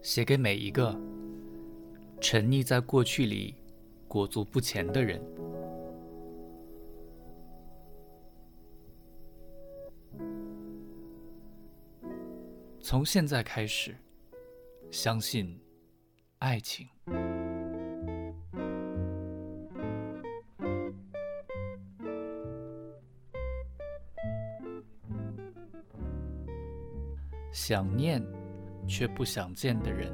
[0.00, 0.98] 写给每一个
[2.20, 3.54] 沉溺在过去里、
[4.06, 5.20] 裹足不前的人。
[12.80, 13.94] 从现在开始，
[14.90, 15.60] 相信
[16.38, 16.88] 爱情。
[27.52, 28.22] 想念
[28.88, 30.10] 却不想见的人，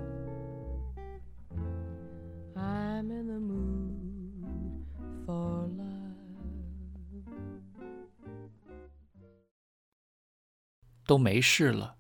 [11.07, 11.97] 都没事了。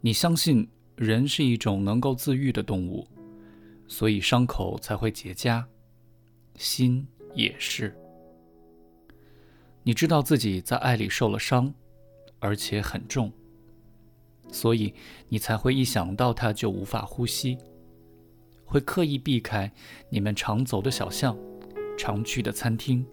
[0.00, 3.06] 你相信人是一种能够自愈的动物，
[3.86, 5.64] 所以伤口才会结痂，
[6.56, 7.96] 心也是。
[9.84, 11.72] 你知道自己在爱里受了伤，
[12.40, 13.32] 而且很重。
[14.52, 14.92] 所以
[15.28, 17.56] 你才会一想到他就无法呼吸，
[18.66, 19.72] 会刻意避开
[20.10, 21.34] 你们常走的小巷、
[21.98, 23.04] 常去的餐厅，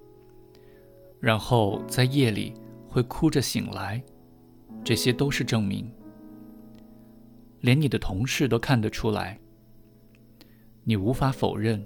[1.19, 2.53] 然后在夜里
[2.89, 4.03] 会哭着醒来。
[4.83, 5.89] 这些都是证明，
[7.61, 9.39] 连你的同事都看得出来。
[10.83, 11.85] 你无法否认，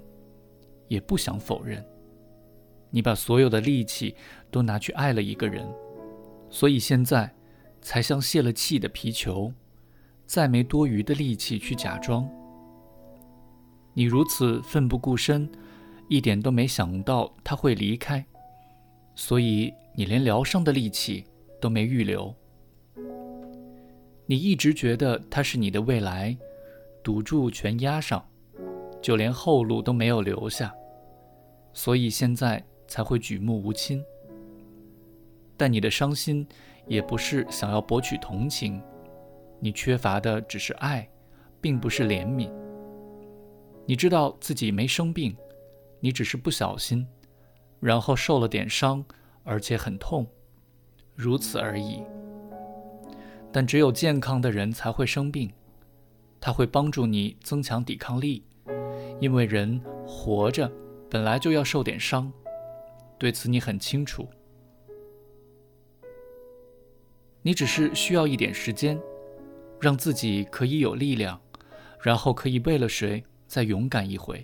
[0.88, 1.84] 也不想否认，
[2.90, 4.16] 你把所有的力气
[4.50, 5.64] 都拿去爱了一个人，
[6.50, 7.32] 所以现在。
[7.84, 9.52] 才像泄了气的皮球，
[10.26, 12.26] 再没多余的力气去假装。
[13.92, 15.48] 你如此奋不顾身，
[16.08, 18.24] 一点都没想到他会离开，
[19.14, 21.24] 所以你连疗伤的力气
[21.60, 22.34] 都没预留。
[24.24, 26.34] 你一直觉得他是你的未来，
[27.02, 28.26] 赌注全压上，
[29.02, 30.74] 就连后路都没有留下，
[31.74, 34.02] 所以现在才会举目无亲。
[35.58, 36.48] 但你的伤心。
[36.86, 38.82] 也不是想要博取同情，
[39.60, 41.08] 你缺乏的只是爱，
[41.60, 42.50] 并不是怜悯。
[43.86, 45.36] 你知道自己没生病，
[46.00, 47.06] 你只是不小心，
[47.80, 49.04] 然后受了点伤，
[49.42, 50.26] 而且很痛，
[51.14, 52.02] 如此而已。
[53.52, 55.52] 但只有健康的人才会生病，
[56.40, 58.44] 他会帮助你增强抵抗力，
[59.20, 60.70] 因为人活着
[61.10, 62.32] 本来就要受点伤，
[63.18, 64.26] 对此你很清楚。
[67.46, 68.98] 你只是需要一点时间，
[69.78, 71.38] 让自己可以有力量，
[72.00, 74.42] 然后可以为了谁再勇敢一回。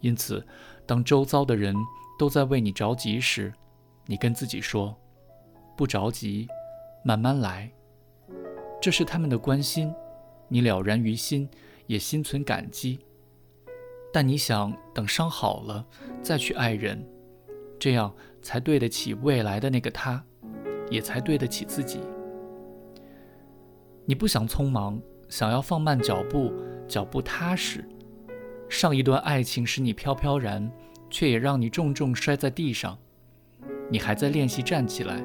[0.00, 0.44] 因此，
[0.84, 1.72] 当周遭的人
[2.18, 3.52] 都在为你着急时，
[4.06, 4.92] 你跟自己说
[5.78, 6.48] ：“不着急，
[7.04, 7.70] 慢慢来。”
[8.82, 9.94] 这是他们的关心，
[10.48, 11.48] 你了然于心，
[11.86, 12.98] 也心存感激。
[14.12, 15.86] 但你想等伤好了
[16.20, 17.00] 再去爱人，
[17.78, 18.12] 这样
[18.42, 20.24] 才对得起未来的那个他。
[20.90, 22.00] 也才对得起自己。
[24.04, 26.52] 你不想匆忙，想要放慢脚步，
[26.86, 27.84] 脚步踏实。
[28.68, 30.70] 上一段爱情使你飘飘然，
[31.10, 32.98] 却也让你重重摔在地上。
[33.90, 35.24] 你还在练习站起来。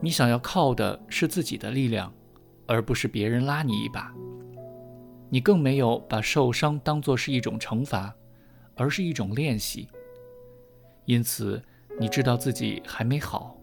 [0.00, 2.12] 你想要靠的是自己的力量，
[2.66, 4.14] 而不是别人拉你一把。
[5.30, 8.14] 你更没有把受伤当作是一种惩罚，
[8.76, 9.88] 而是一种练习。
[11.04, 11.62] 因此，
[11.98, 13.58] 你知道自己还没好。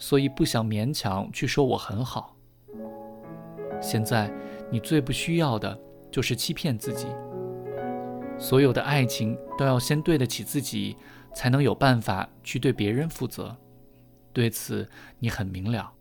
[0.00, 2.34] 所以不想勉强去说我很好。
[3.80, 4.32] 现在
[4.70, 5.78] 你最不需要的
[6.10, 7.06] 就是欺骗自己。
[8.38, 10.96] 所有的爱情都要先对得起自己，
[11.34, 13.54] 才能有办法去对别人负责。
[14.32, 14.88] 对此
[15.18, 15.92] 你很明了。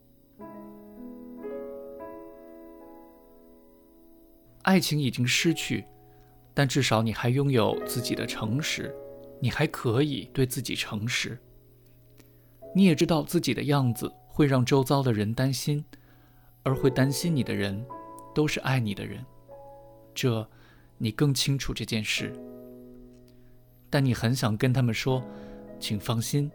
[4.62, 5.84] 爱情已经失去，
[6.54, 8.96] 但至少你还拥有自己的诚实，
[9.42, 11.38] 你还可以对自己诚实。
[12.74, 15.84] 你也知道自己的样子会让周遭的人担心，
[16.64, 17.86] 而会担心你的人，
[18.34, 19.26] 都是爱你的人，
[20.14, 20.48] 这
[20.98, 22.32] 你更清楚这件事。
[23.90, 25.24] 但你很想跟他们说，
[25.80, 26.52] 请放心，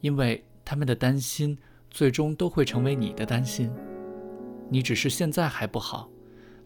[0.00, 1.58] 因为他们的担心
[1.90, 3.70] 最终都会成为你的担心。
[4.70, 6.08] 你只是现在还不好，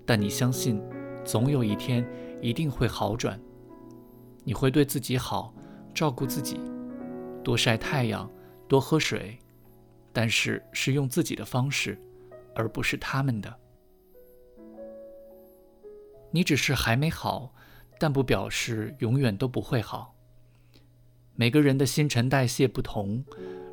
[0.06, 0.81] 但你相信，
[1.25, 2.06] 总有一天
[2.40, 3.40] 一定会好转。
[4.44, 5.52] 你会对自己好，
[5.92, 6.60] 照顾自己，
[7.42, 8.31] 多晒太阳。
[8.72, 9.38] 多喝水，
[10.14, 12.00] 但是是用自己的方式，
[12.54, 13.54] 而不是他们的。
[16.30, 17.54] 你只是还没好，
[17.98, 20.14] 但不表示永远都不会好。
[21.34, 23.22] 每个人的新陈代谢不同，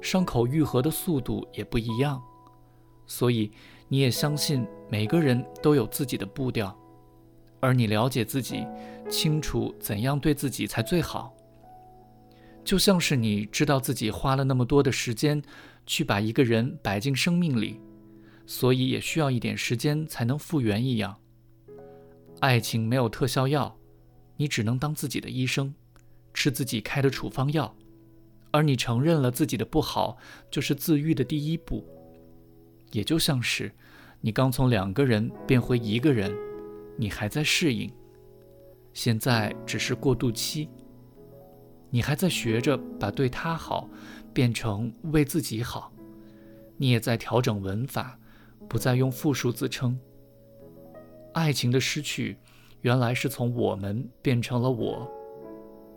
[0.01, 2.21] 伤口愈合的速度也不一样，
[3.07, 3.53] 所以
[3.87, 6.77] 你也相信每个人都有自己的步调，
[7.61, 8.67] 而你了解自己，
[9.09, 11.33] 清楚怎样对自己才最好。
[12.63, 15.41] 就像是你知道自己花了那么多的时间
[15.85, 17.79] 去把一个人摆进生命里，
[18.45, 21.17] 所以也需要一点时间才能复原一样。
[22.41, 23.75] 爱情没有特效药，
[24.37, 25.73] 你只能当自己的医生，
[26.33, 27.75] 吃自己开的处方药。
[28.51, 30.17] 而你承认了自己的不好，
[30.49, 31.85] 就是自愈的第一步。
[32.91, 33.71] 也就像是
[34.21, 36.35] 你刚从两个人变回一个人，
[36.97, 37.91] 你还在适应，
[38.93, 40.67] 现在只是过渡期。
[41.89, 43.89] 你还在学着把对他好
[44.33, 45.91] 变成为自己好，
[46.77, 48.17] 你也在调整文法。
[48.67, 49.99] 不再用复数自称。
[51.33, 52.37] 爱情的失去，
[52.81, 55.11] 原来是从我们变成了我，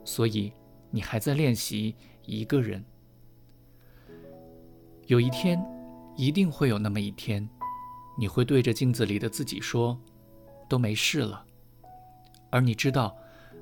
[0.06, 0.50] 所以
[0.90, 1.94] 你还在练习
[2.24, 2.82] 一个人。
[5.06, 5.62] 有一天，
[6.16, 7.46] 一定会有那么一天，
[8.16, 10.00] 你会对着镜子里的自己说
[10.66, 11.44] ：“都没事了。”
[12.48, 13.14] 而你知道，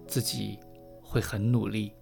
[0.07, 0.57] 自己
[1.03, 1.93] 会很努力。